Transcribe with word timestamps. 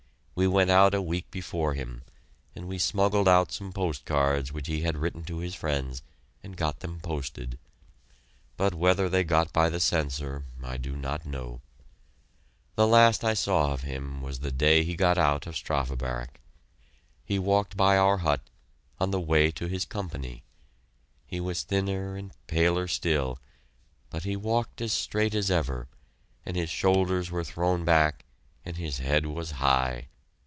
We 0.33 0.47
went 0.47 0.71
out 0.71 0.95
a 0.95 1.03
week 1.03 1.29
before 1.29 1.75
him, 1.75 2.01
and 2.55 2.67
we 2.67 2.79
smuggled 2.79 3.27
out 3.27 3.51
some 3.51 3.71
post 3.71 4.05
cards 4.05 4.51
which 4.51 4.65
he 4.65 4.81
had 4.81 4.97
written 4.97 5.23
to 5.25 5.37
his 5.37 5.53
friends 5.53 6.01
and 6.43 6.57
got 6.57 6.79
them 6.79 6.99
posted, 6.99 7.59
but 8.57 8.73
whether 8.73 9.07
they 9.07 9.23
got 9.23 9.53
by 9.53 9.69
the 9.69 9.79
censor, 9.79 10.45
I 10.63 10.77
do 10.77 10.95
not 10.95 11.27
know. 11.27 11.61
The 12.73 12.87
last 12.87 13.23
I 13.23 13.35
saw 13.35 13.71
of 13.73 13.81
him 13.81 14.23
was 14.23 14.39
the 14.39 14.51
day 14.51 14.83
he 14.83 14.95
got 14.95 15.19
out 15.19 15.45
of 15.45 15.55
Strafe 15.55 15.95
Barrack. 15.95 16.39
He 17.23 17.37
walked 17.37 17.77
by 17.77 17.95
our 17.95 18.17
hut, 18.19 18.41
on 18.99 19.11
the 19.11 19.21
way 19.21 19.51
to 19.51 19.67
his 19.67 19.85
Company. 19.85 20.41
He 21.27 21.39
was 21.39 21.61
thinner 21.61 22.17
and 22.17 22.31
paler 22.47 22.87
still, 22.87 23.37
but 24.09 24.23
he 24.23 24.35
walked 24.35 24.81
as 24.81 24.91
straight 24.91 25.35
as 25.35 25.51
ever, 25.51 25.87
and 26.47 26.57
his 26.57 26.71
shoulders 26.71 27.29
were 27.29 27.43
thrown 27.43 27.85
back 27.85 28.25
and 28.65 28.77
his 28.77 28.97
head 28.97 29.27
was 29.27 29.51
high! 29.51 30.07